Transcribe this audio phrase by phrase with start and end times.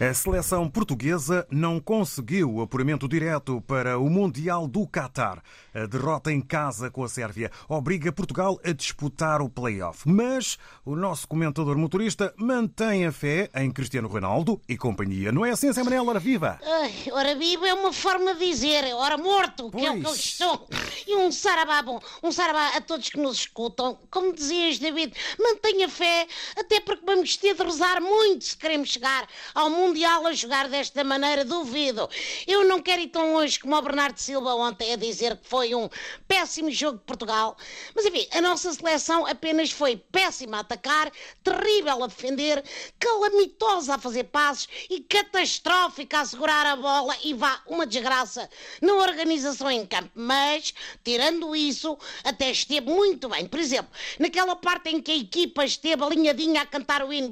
[0.00, 5.42] A seleção portuguesa não conseguiu o apuramento direto para o Mundial do Qatar.
[5.74, 10.08] A derrota em casa com a Sérvia obriga Portugal a disputar o play-off.
[10.08, 15.32] Mas o nosso comentador motorista mantém a fé em Cristiano Ronaldo e companhia.
[15.32, 16.06] Não é assim, Zé Manel?
[16.06, 16.60] Ora viva!
[16.64, 20.04] Ai, ora viva é uma forma de dizer, ora morto, que é o que eu
[20.04, 20.16] Pois.
[20.20, 20.68] estou.
[21.08, 23.98] E um sarabá bom, um sarabá a todos que nos escutam.
[24.12, 29.26] Como dizias, David, mantenha fé, até porque vamos ter de rezar muito se queremos chegar
[29.56, 32.10] ao Mundial a jogar desta maneira, duvido.
[32.46, 35.74] Eu não quero ir tão longe como o Bernardo Silva ontem a dizer que foi
[35.74, 35.88] um
[36.26, 37.56] péssimo jogo de Portugal.
[37.94, 41.10] Mas enfim, a nossa seleção apenas foi péssima a atacar,
[41.42, 42.62] terrível a defender,
[42.98, 48.46] calamitosa a fazer passos e catastrófica a segurar a bola e vá uma desgraça
[48.82, 50.10] na organização em campo.
[50.14, 53.46] Mas, tirando isso, até esteve muito bem.
[53.46, 57.30] Por exemplo, naquela parte em que a equipa esteve alinhadinha a cantar o hino?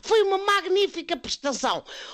[0.00, 1.57] Foi uma magnífica prestação.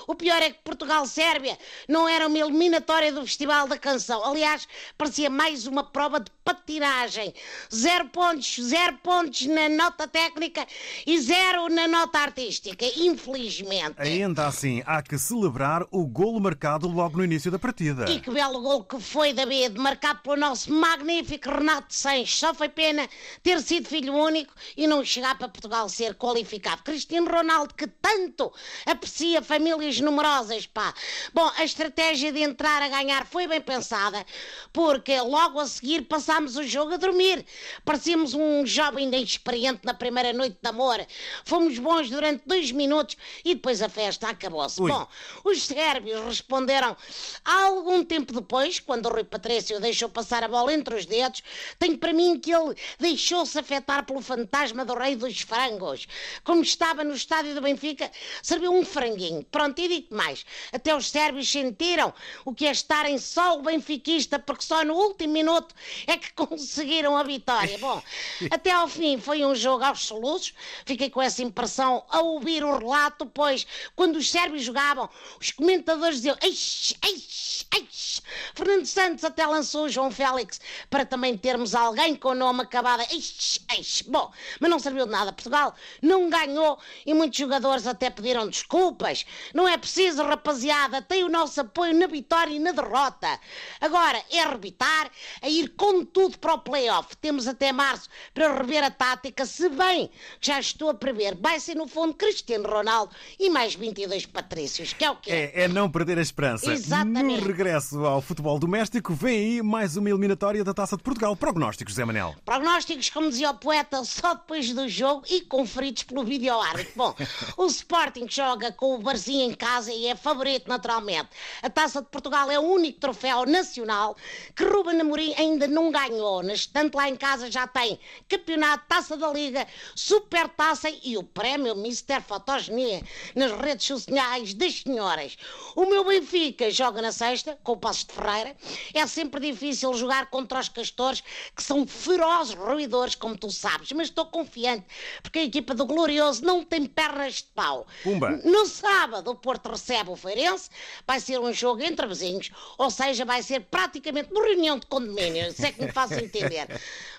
[0.07, 1.57] O pior é que Portugal-Sérvia
[1.87, 4.23] não era uma eliminatória do Festival da Canção.
[4.25, 7.33] Aliás, parecia mais uma prova de patinagem.
[7.73, 10.65] Zero pontos, zero pontos na nota técnica
[11.05, 12.85] e zero na nota artística.
[12.97, 13.95] Infelizmente.
[13.97, 18.09] Ainda assim, há que celebrar o golo marcado logo no início da partida.
[18.09, 22.37] E que belo gol que foi, David, marcado pelo nosso magnífico Renato Sanches.
[22.37, 23.07] Só foi pena
[23.41, 26.83] ter sido filho único e não chegar para Portugal ser qualificado.
[26.83, 28.51] Cristiano Ronaldo, que tanto
[28.85, 30.93] aprecia famílias numerosas, pá.
[31.33, 34.25] Bom, a estratégia de entrar a ganhar foi bem pensada,
[34.71, 37.45] porque logo a seguir passámos o jogo a dormir.
[37.83, 41.05] Parecíamos um jovem inexperiente na primeira noite de amor.
[41.43, 44.79] Fomos bons durante dois minutos e depois a festa acabou-se.
[44.79, 45.07] Bom,
[45.43, 46.95] os sérvios responderam
[47.43, 51.43] algum tempo depois, quando o Rui Patrício deixou passar a bola entre os dedos.
[51.79, 56.07] Tenho para mim que ele deixou-se afetar pelo fantasma do rei dos frangos.
[56.43, 59.24] Como estava no estádio do Benfica, serviu um franguinho.
[59.51, 60.45] Pronto, e digo mais.
[60.71, 62.13] Até os sérvios sentiram
[62.43, 65.73] o que é estar em solo benfiquista, porque só no último minuto
[66.07, 67.77] é que conseguiram a vitória.
[67.77, 68.01] Bom,
[68.51, 70.53] até ao fim foi um jogo aos soluços.
[70.85, 73.65] Fiquei com essa impressão ao ouvir o relato, pois
[73.95, 75.09] quando os sérvios jogavam,
[75.39, 78.21] os comentadores diziam eixe, eixe, eixe.
[78.53, 80.59] Fernando Santos até lançou o João Félix
[80.89, 84.03] para também termos alguém com o nome acabado eixe, eixe.
[84.03, 85.31] Bom, mas não serviu de nada.
[85.31, 89.14] Portugal não ganhou e muitos jogadores até pediram desculpas.
[89.53, 93.39] Não é preciso, rapaziada, tem o nosso apoio na vitória e na derrota.
[93.79, 95.09] Agora é arrebitar,
[95.41, 97.15] a ir com tudo para o playoff.
[97.17, 100.09] Temos até março para rever a tática, se bem
[100.39, 101.35] que já estou a prever.
[101.35, 105.51] Vai ser no fundo Cristiano Ronaldo e mais 22 Patrícios, que é o que é.
[105.53, 106.71] É, é não perder a esperança.
[106.71, 107.41] Exatamente.
[107.41, 111.35] No regresso ao futebol doméstico, vem aí mais uma eliminatória da Taça de Portugal.
[111.35, 112.35] Prognósticos, Zé Manel.
[112.43, 116.93] Prognósticos, como dizia o poeta, só depois do jogo e conferidos pelo vídeo árbitro.
[116.95, 117.15] Bom,
[117.57, 121.29] o Sporting joga com o Barzinho em casa e é favorito naturalmente.
[121.61, 124.17] A Taça de Portugal é o único troféu nacional
[124.55, 126.41] que Ruben Amorim ainda não ganhou.
[126.41, 131.23] No estante lá em casa já tem campeonato, Taça da Liga, Super Taça e o
[131.23, 132.21] prémio Mr.
[132.27, 133.03] Fotogenia
[133.35, 135.37] nas redes sociais das senhoras.
[135.75, 138.55] O meu Benfica joga na sexta, com o Passos de Ferreira.
[138.93, 141.21] É sempre difícil jogar contra os castores,
[141.55, 144.85] que são ferozes ruidores, como tu sabes, mas estou confiante,
[145.21, 147.85] porque a equipa do Glorioso não tem pernas de pau.
[148.03, 148.31] Pumba.
[148.43, 150.69] No sábado, o Porto recebe o Feirense,
[151.07, 155.51] vai ser um jogo entre vizinhos, ou seja, vai ser praticamente uma reunião de condomínio,
[155.51, 156.67] se é que me faço entender.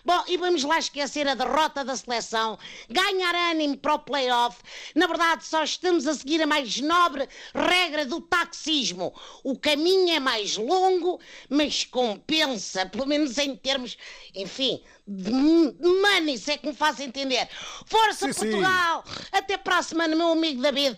[0.05, 2.57] Bom, e vamos lá esquecer a derrota da seleção,
[2.89, 4.59] ganhar ânimo para o play-off.
[4.95, 9.13] Na verdade, só estamos a seguir a mais nobre regra do taxismo.
[9.43, 11.19] O caminho é mais longo,
[11.51, 13.99] mas compensa, pelo menos em termos,
[14.33, 17.49] enfim, de money, se é que me faz entender.
[17.87, 18.41] Força Sim, sim.
[18.51, 19.05] Portugal!
[19.33, 20.97] Até para a semana, meu amigo David.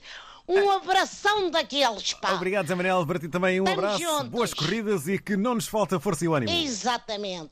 [0.49, 2.33] Um abração daqueles, pá.
[2.33, 3.07] Obrigado, Zé Manel.
[3.07, 4.29] Para ti também um Estamos abraço, juntos.
[4.29, 6.51] boas corridas e que não nos falta força e o ânimo.
[6.51, 7.51] Exatamente.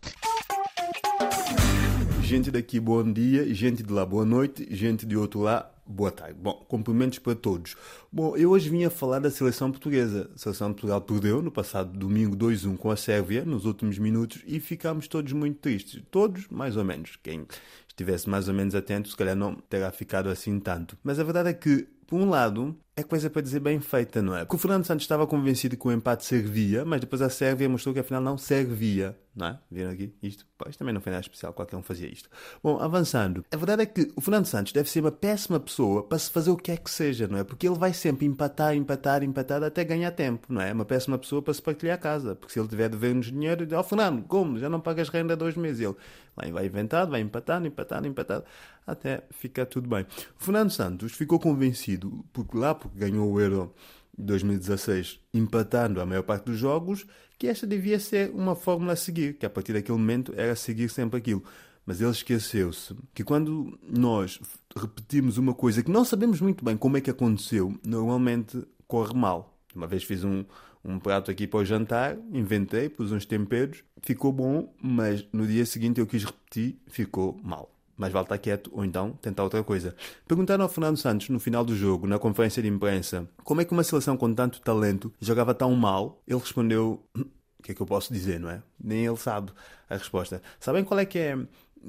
[2.23, 3.53] Gente daqui, bom dia.
[3.55, 4.67] Gente de lá, boa noite.
[4.71, 6.39] Gente de outro lá, boa tarde.
[6.41, 7.77] Bom, cumprimentos para todos.
[8.11, 10.31] Bom, eu hoje vim a falar da seleção portuguesa.
[10.35, 14.43] A seleção de Portugal perdeu no passado domingo 2-1 com a Sérvia, nos últimos minutos,
[14.47, 16.03] e ficámos todos muito tristes.
[16.11, 17.19] Todos, mais ou menos.
[17.23, 17.47] Quem
[17.87, 20.97] estivesse mais ou menos atento, se calhar não terá ficado assim tanto.
[21.05, 24.35] Mas a verdade é que, por um lado, é coisa para dizer bem feita, não
[24.35, 24.41] é?
[24.41, 27.93] Porque o Fernando Santos estava convencido que o empate servia, mas depois a Sérvia mostrou
[27.93, 29.15] que afinal não servia.
[29.37, 29.59] Não é?
[29.71, 30.47] Viram aqui isto?
[30.57, 32.31] Pois também não foi nada especial, qualquer um fazia isto.
[32.63, 33.45] Bom, avançando.
[33.53, 36.51] A verdade é que o Fernando Santos deve ser uma péssima pessoa para se fazer
[36.51, 37.45] o que é que seja, não é?
[37.45, 40.73] Porque ele vai sempre empatar, empatar, empatar até ganhar tempo, não é?
[40.73, 42.35] Uma péssima pessoa para se partilhar a casa.
[42.35, 44.59] Porque se ele tiver devendo dinheiro, ó oh, Fernando, como?
[44.59, 45.81] Já não pagas renda há dois meses.
[45.81, 45.95] Ele
[46.35, 48.45] vai, vai inventado, vai empatando, empatando, empatando,
[48.87, 50.07] até ficar tudo bem.
[50.41, 53.75] O Fernando Santos ficou convencido, porque lá, porque ganhou o Euro
[54.19, 57.07] 2016 empatando a maior parte dos jogos,
[57.39, 60.89] que esta devia ser uma fórmula a seguir, que a partir daquele momento era seguir
[60.89, 61.45] sempre aquilo.
[61.85, 64.41] Mas ele esqueceu-se que quando nós
[64.75, 69.57] repetimos uma coisa que não sabemos muito bem como é que aconteceu, normalmente corre mal.
[69.75, 70.45] Uma vez fiz um,
[70.85, 75.65] um prato aqui para o jantar, inventei, pus uns temperos, ficou bom, mas no dia
[75.65, 79.95] seguinte eu quis repetir, ficou mal mais vale estar quieto ou então tentar outra coisa.
[80.27, 83.73] Perguntaram ao Fernando Santos no final do jogo, na conferência de imprensa, como é que
[83.73, 86.23] uma seleção com tanto talento jogava tão mal.
[86.27, 88.63] Ele respondeu: O que é que eu posso dizer, não é?
[88.79, 89.53] Nem ele sabe
[89.89, 90.43] a resposta.
[90.61, 91.39] Sabem qual é que é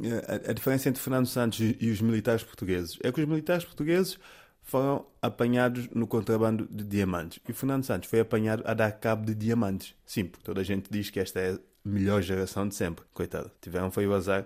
[0.04, 2.98] eh, a, a diferença entre Fernando Santos e os militares portugueses?
[3.04, 4.18] É que os militares portugueses
[4.68, 9.34] foram apanhados no contrabando de diamantes e Fernando Santos foi apanhado a dar cabo de
[9.34, 9.96] diamantes.
[10.06, 13.06] Sim, porque toda a gente diz que esta é a melhor geração de sempre.
[13.14, 14.46] Coitado, tiveram foi o azar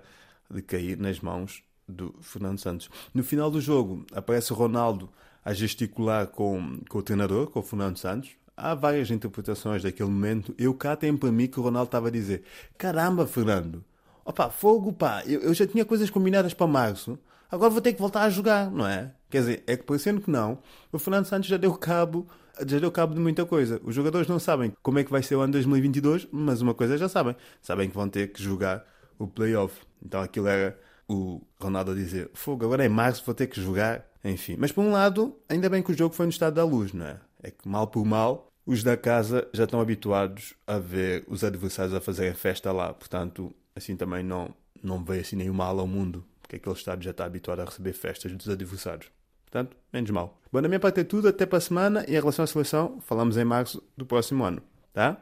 [0.52, 2.90] de cair nas mãos do Fernando Santos.
[3.14, 5.10] No final do jogo, aparece Ronaldo
[5.44, 8.32] a gesticular com, com o treinador, com o Fernando Santos.
[8.56, 10.54] Há várias interpretações daquele momento.
[10.58, 12.44] Eu cá tenho para mim que o Ronaldo estava a dizer:
[12.78, 13.84] Caramba, Fernando,
[14.24, 17.18] opa, fogo, pá, eu, eu já tinha coisas combinadas para março,
[17.50, 19.14] agora vou ter que voltar a jogar, não é?
[19.30, 20.60] Quer dizer, é que parecendo que não,
[20.92, 22.28] o Fernando Santos já deu cabo
[22.68, 23.82] já deu cabo de muita coisa.
[23.84, 26.98] Os jogadores não sabem como é que vai ser o ano 2022, mas uma coisa
[26.98, 27.36] já sabem.
[27.62, 28.86] Sabem que vão ter que jogar
[29.24, 29.76] o playoff.
[30.04, 30.78] Então aquilo era
[31.08, 34.06] o Ronaldo a dizer: Fogo, agora é março, vou ter que jogar.
[34.24, 34.56] Enfim.
[34.58, 37.06] Mas por um lado, ainda bem que o jogo foi no estado da luz, não
[37.06, 37.18] é?
[37.42, 41.94] É que mal por mal, os da casa já estão habituados a ver os adversários
[41.94, 42.94] a fazerem festa lá.
[42.94, 44.54] Portanto, assim também não,
[44.84, 47.94] não veio assim nenhum mal ao mundo, porque aquele estado já está habituado a receber
[47.94, 49.08] festas dos adversários.
[49.44, 50.40] Portanto, menos mal.
[50.52, 52.06] Bom, da minha parte é tudo, até para a semana.
[52.08, 54.62] E em relação à seleção, falamos em março do próximo ano,
[54.94, 55.22] tá?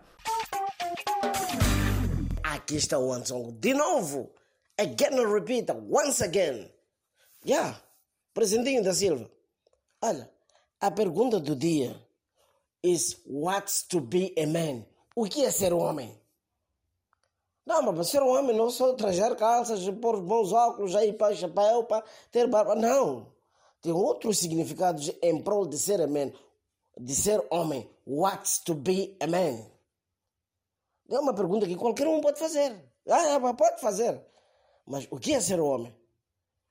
[2.69, 4.29] Aqui está o Anson de novo
[4.77, 6.69] Again and repeat, once again.
[7.43, 7.75] Yeah,
[8.31, 9.27] Presidente da Silva.
[10.03, 10.29] Olha,
[10.79, 11.99] a pergunta do dia
[12.83, 14.85] is what's to be a man?
[15.15, 16.15] O que é ser um homem?
[17.65, 21.35] Não, mas ser um homem não é só trazer calças, pôr bons óculos, aí para
[21.35, 22.75] chapéu, para ter barba.
[22.75, 23.33] Não.
[23.81, 26.31] Tem outros significados em prol de ser a man,
[26.95, 27.89] de ser homem.
[28.05, 29.65] What's to be a man?
[31.09, 32.75] É uma pergunta que qualquer um pode fazer.
[33.07, 34.21] Ah, pode fazer.
[34.85, 35.95] Mas o que é ser homem?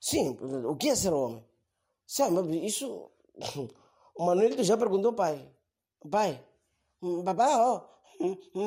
[0.01, 1.45] Sim, o que é ser homem?
[2.65, 3.11] Isso.
[4.19, 5.49] O Manuel já perguntou ao pai.
[6.11, 6.45] Pai,
[7.23, 7.85] babá, ó.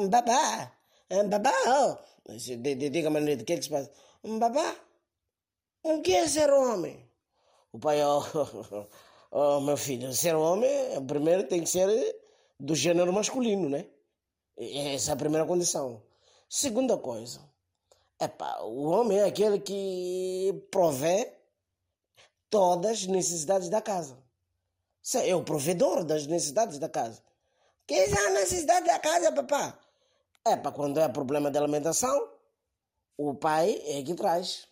[0.08, 0.72] Babá,
[1.28, 1.98] babá, ó.
[2.38, 3.92] Diga, Manuel, o que é que se passa?
[4.24, 4.74] Babá,
[5.84, 7.06] o que é ser homem?
[7.74, 8.24] O pai, ó.
[9.34, 10.70] Oh, meu filho, ser homem,
[11.08, 11.88] primeiro tem que ser
[12.60, 13.88] do gênero masculino, né?
[14.62, 16.04] Essa é a primeira condição.
[16.48, 17.42] Segunda coisa,
[18.20, 21.34] Epá, o homem é aquele que provê
[22.52, 24.16] todas as necessidades da casa.
[25.26, 27.24] É o provedor das necessidades da casa.
[27.88, 29.80] Que é a necessidade da casa, papá?
[30.46, 32.30] É para quando é problema de alimentação,
[33.18, 34.68] o pai é que traz.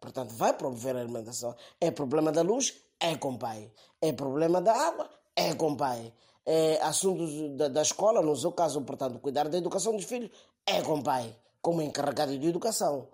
[0.00, 1.56] Portanto, vai promover a alimentação.
[1.80, 3.72] É problema da luz, é com o pai.
[4.00, 6.12] É problema da água, é com o pai.
[6.50, 10.30] É assuntos da, da escola, no seu caso, portanto, cuidar da educação dos filhos,
[10.64, 13.08] é com o pai como encarregado de educação.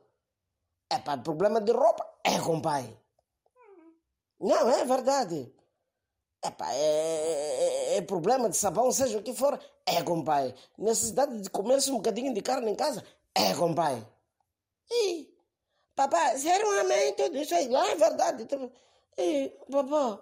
[0.88, 2.96] É para problema de roupa, é com o pai.
[4.38, 5.52] Não, é verdade.
[6.44, 10.54] Epá, é, é, é, problema de sabão, seja o que for, é com o pai.
[10.76, 13.02] Necessidade de comer-se um bocadinho de carne em casa,
[13.34, 14.06] é com o pai.
[14.90, 15.34] E,
[15.96, 18.46] papá, ser um amém, tudo isso aí, é verdade.
[19.16, 20.20] E, papá,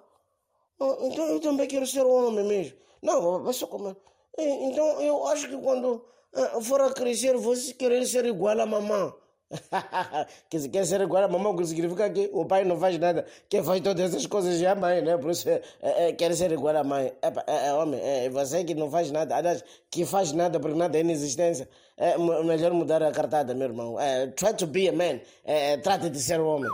[1.03, 2.79] então eu também quero ser um homem mesmo.
[3.03, 3.97] Não, vai só comer.
[4.39, 6.05] E, então eu acho que quando
[6.35, 9.13] ah, for a crescer, você querer ser igual a mamãe.
[10.49, 13.27] que se quer ser igual a mamãe, que significa que o pai não faz nada,
[13.51, 15.17] quem faz todas essas coisas é a mãe, né?
[15.19, 17.13] Por isso é, é, quer ser igual à mãe.
[17.21, 20.79] É, é, é homem, é você que não faz nada, aliás, que faz nada porque
[20.79, 21.69] nada é inexistência.
[21.99, 24.01] É melhor mudar a cartada, meu irmão.
[24.01, 26.71] É, try to be a man, é, trate de ser um homem.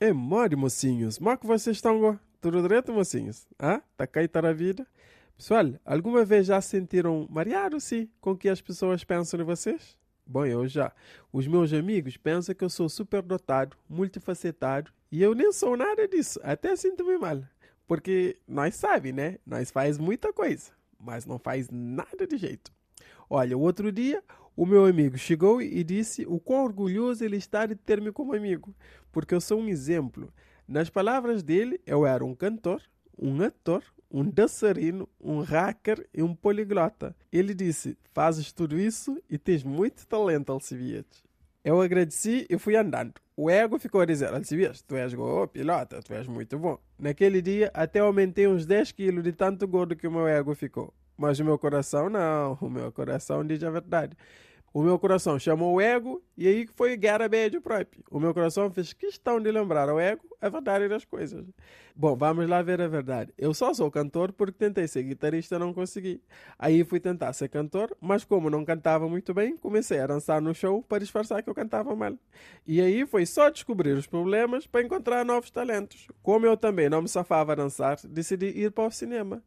[0.00, 1.18] É mole, mocinhos.
[1.18, 2.18] Como que vocês estão?
[2.40, 3.46] Tudo direito, mocinhos?
[3.56, 4.84] Ah, tá cá e tá na vida?
[5.36, 9.96] Pessoal, alguma vez já sentiram mareado, sim, com o que as pessoas pensam de vocês?
[10.26, 10.92] Bom, eu já.
[11.32, 16.40] Os meus amigos pensam que eu sou superdotado, multifacetado, e eu nem sou nada disso.
[16.42, 17.44] Até sinto-me mal.
[17.86, 19.38] Porque nós sabe, né?
[19.46, 22.72] Nós faz muita coisa, mas não faz nada de jeito.
[23.30, 24.24] Olha, o outro dia,
[24.56, 28.74] o meu amigo chegou e disse o quão orgulhoso ele está de ter-me como amigo,
[29.10, 30.32] porque eu sou um exemplo.
[30.66, 32.80] Nas palavras dele, eu era um cantor,
[33.18, 37.14] um ator, um dançarino, um hacker e um poliglota.
[37.32, 41.22] Ele disse: Fazes tudo isso e tens muito talento, Alcibiades.
[41.64, 43.14] Eu agradeci e fui andando.
[43.36, 46.78] O ego ficou a dizer: Alcibiades, tu és oh, pilota, tu és muito bom.
[46.98, 50.94] Naquele dia, até aumentei uns 10 quilos de tanto gordo que o meu ego ficou.
[51.16, 54.16] Mas o meu coração não, o meu coração diz a verdade.
[54.74, 56.98] O meu coração chamou o ego e aí foi
[57.30, 58.02] médio próprio.
[58.10, 61.46] O meu coração fez questão de lembrar ao ego a verdade das coisas.
[61.94, 63.32] Bom, vamos lá ver a verdade.
[63.38, 66.20] Eu só sou cantor porque tentei ser guitarrista e não consegui.
[66.58, 70.52] Aí fui tentar ser cantor, mas como não cantava muito bem, comecei a dançar no
[70.52, 72.18] show para disfarçar que eu cantava mal.
[72.66, 76.08] E aí foi só descobrir os problemas para encontrar novos talentos.
[76.20, 79.40] Como eu também não me safava a dançar, decidi ir para o cinema.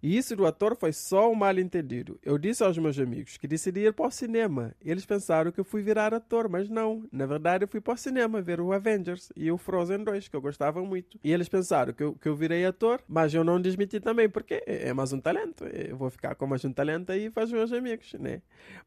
[0.00, 2.20] E isso do ator foi só um mal-entendido.
[2.22, 4.72] Eu disse aos meus amigos que decidi ir para o cinema.
[4.80, 7.04] Eles pensaram que eu fui virar ator, mas não.
[7.10, 10.36] Na verdade, eu fui para o cinema ver o Avengers e o Frozen 2, que
[10.36, 11.18] eu gostava muito.
[11.22, 14.62] E eles pensaram que eu, que eu virei ator, mas eu não desmenti também, porque
[14.66, 15.64] é, é mais um talento.
[15.64, 18.40] Eu vou ficar com mais um talento aí para os meus amigos, né?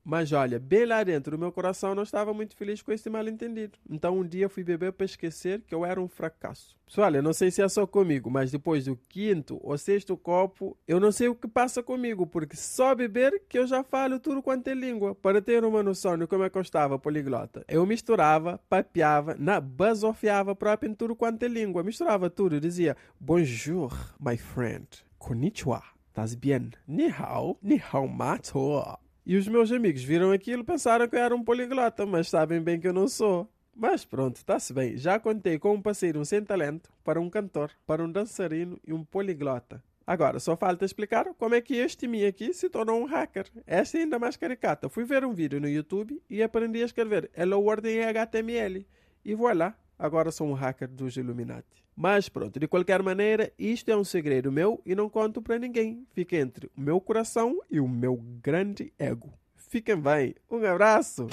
[0.04, 3.78] Mas olha, bem lá dentro, o meu coração não estava muito feliz com esse mal-entendido.
[3.90, 6.81] Então um dia fui beber para esquecer que eu era um fracasso.
[6.92, 10.78] Pessoal, eu não sei se é só comigo, mas depois do quinto ou sexto copo,
[10.86, 14.44] eu não sei o que passa comigo, porque só beber que eu já falo tudo
[14.44, 15.16] quanto é língua.
[15.16, 17.64] Para ter uma noção de como é que eu estava poliglota.
[17.66, 21.82] Eu misturava, papeava, na, basofiava próprio em tudo quanto é língua.
[21.82, 24.86] Misturava tudo, dizia Bonjour, my friend.
[25.18, 25.82] Konnichiwa.
[26.10, 26.72] Estás bem?
[26.86, 29.00] Ni hao, ni hao mato.
[29.26, 32.82] E os meus amigos viram aquilo pensaram que eu era um poliglota, mas sabem bem
[32.82, 33.50] que eu não sou.
[33.82, 34.96] Mas pronto, está-se bem.
[34.96, 39.04] Já contei com um parceiro sem talento para um cantor, para um dançarino e um
[39.04, 39.84] poliglota.
[40.06, 43.48] Agora, só falta explicar como é que este mim aqui se tornou um hacker.
[43.66, 44.88] Esta é ainda mais caricata.
[44.88, 48.86] Fui ver um vídeo no YouTube e aprendi a escrever Hello World em HTML.
[49.26, 51.84] E voilà, agora sou um hacker dos Illuminati.
[51.96, 56.06] Mas pronto, de qualquer maneira, isto é um segredo meu e não conto para ninguém.
[56.12, 59.34] Fica entre o meu coração e o meu grande ego.
[59.56, 60.36] Fiquem bem.
[60.52, 61.26] Um abraço!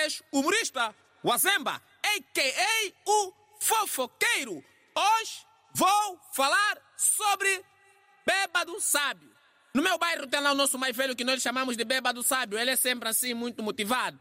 [0.00, 3.10] Para vocês, humorista Wazemba, a.k.a.
[3.10, 4.64] o fofoqueiro.
[4.96, 7.62] Hoje vou falar sobre
[8.26, 9.30] bêbado sábio.
[9.74, 12.58] No meu bairro tem lá o nosso mais velho que nós chamamos de bêbado sábio.
[12.58, 14.18] Ele é sempre assim, muito motivado.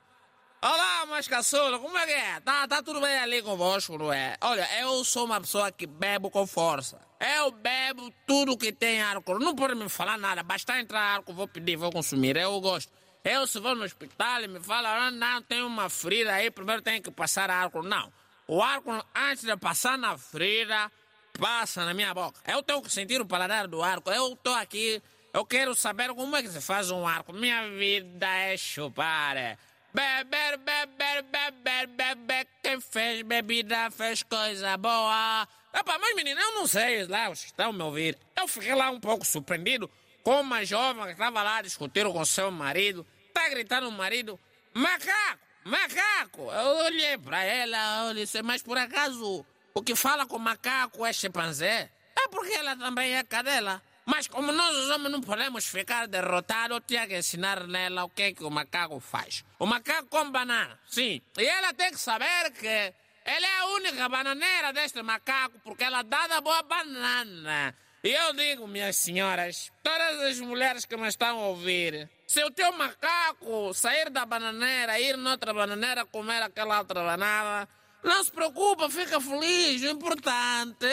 [0.61, 2.39] Olá, mas caçula, como é que é?
[2.41, 4.35] Tá, tá tudo bem ali convosco, não é?
[4.41, 6.99] Olha, eu sou uma pessoa que bebo com força.
[7.37, 9.39] Eu bebo tudo que tem álcool.
[9.39, 12.35] Não pode me falar nada, basta entrar álcool, vou pedir, vou consumir.
[12.35, 12.98] Eu gosto.
[13.23, 16.81] Eu se vou no hospital e me fala, ah, não, tem uma ferida aí, primeiro
[16.81, 17.83] tem que passar álcool.
[17.83, 18.11] Não.
[18.47, 20.89] O álcool, antes de passar na ferida,
[21.37, 22.39] passa na minha boca.
[22.47, 24.11] Eu tenho que sentir o paladar do álcool.
[24.11, 25.01] Eu estou aqui,
[25.33, 27.33] eu quero saber como é que se faz um álcool.
[27.33, 29.35] Minha vida é chupar.
[29.35, 29.57] É.
[29.93, 32.47] Beber, beber, beber, beber.
[32.63, 35.47] Quem fez bebida fez coisa boa.
[35.73, 38.17] Epa, mas menina, eu não sei lá, vocês estão me ouvir.
[38.37, 39.89] Eu fiquei lá um pouco surpreendido
[40.23, 44.39] com uma jovem que estava lá discutindo com seu marido, está gritando o marido,
[44.73, 46.51] macaco, macaco.
[46.51, 51.13] Eu olhei para ela, eu disse, mas por acaso o que fala com macaco é
[51.13, 51.91] chimpanzé?
[52.17, 53.81] É porque ela também é cadela.
[54.05, 58.09] Mas como nós os homens não podemos ficar derrotados, eu tinha que ensinar nela o
[58.09, 59.45] que, é que o macaco faz.
[59.59, 61.21] O macaco come banana, sim.
[61.37, 66.01] E ela tem que saber que ela é a única bananeira deste macaco, porque ela
[66.01, 67.75] dá da boa banana.
[68.01, 72.49] E eu digo, minhas senhoras, todas as mulheres que me estão a ouvir, se o
[72.49, 77.67] teu macaco sair da bananeira, ir noutra bananeira, comer aquela outra banana,
[78.01, 79.81] não se preocupa, fica feliz.
[79.81, 80.87] O importante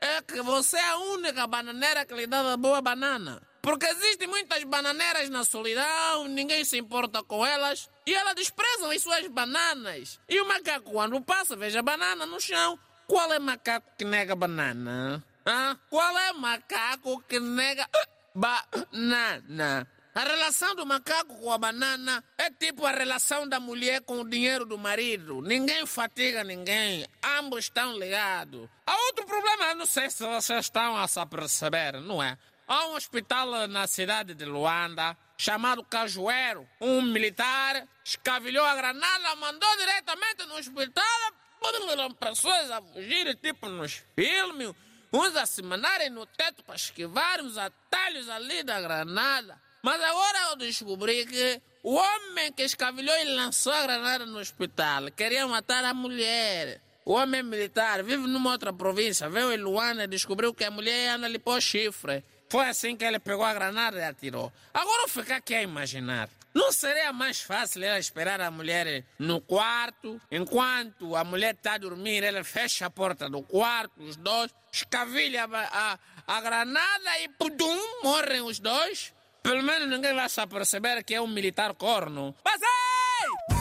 [0.00, 3.42] é que você é a única bananeira que lhe dá da boa banana.
[3.60, 9.02] Porque existem muitas bananeiras na solidão, ninguém se importa com elas, e elas desprezam as
[9.02, 10.18] suas bananas.
[10.26, 12.78] E o macaco, quando passa, veja a banana no chão.
[13.06, 15.22] Qual é o macaco que nega banana?
[15.88, 17.88] Qual é macaco que nega
[18.34, 19.88] banana?
[20.14, 24.28] A relação do macaco com a banana é tipo a relação da mulher com o
[24.28, 25.40] dinheiro do marido.
[25.40, 27.06] Ninguém fatiga ninguém,
[27.38, 28.68] ambos estão ligados.
[28.84, 32.36] Há outro problema, não sei se vocês estão a se perceber, não é?
[32.66, 36.68] Há um hospital na cidade de Luanda chamado Cajueiro.
[36.78, 41.04] Um militar escavilhou a granada, mandou diretamente no hospital.
[42.20, 44.74] Pessoas a fugir, tipo nos filmes
[45.12, 49.60] uns a se no teto para esquivar os atalhos ali da granada.
[49.82, 55.10] Mas agora eu descobri que o homem que escavilhou e lançou a granada no hospital
[55.12, 56.82] queria matar a mulher.
[57.04, 61.14] O homem militar vive numa outra província, veio em Luana e descobriu que a mulher
[61.14, 62.22] anda ali pôr chifre.
[62.48, 64.52] Foi assim que ele pegou a granada e atirou.
[64.72, 66.28] Agora eu ficar aqui a imaginar.
[66.54, 71.78] Não seria mais fácil ela esperar a mulher no quarto, enquanto a mulher está a
[71.78, 75.92] dormir, ele fecha a porta do quarto, os dois, escavilha a,
[76.26, 79.12] a, a granada e pudum, morrem os dois?
[79.42, 82.34] Pelo menos ninguém vai se perceber que é um militar corno.
[82.44, 83.57] Mas é